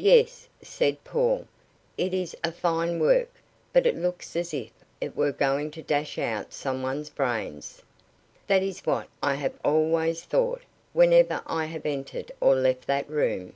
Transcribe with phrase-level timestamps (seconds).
[0.00, 1.46] "Yes," said Paul.
[1.98, 3.28] "It is a fine work,
[3.70, 7.82] but it looks as if it were going to dash out some one's brains."
[8.46, 10.62] "That is what I have always thought
[10.94, 13.52] whenever I have entered or left that room."